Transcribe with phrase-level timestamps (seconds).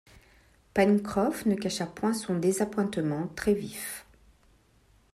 [0.73, 4.07] Pencroff ne cacha point son désappointement très-vif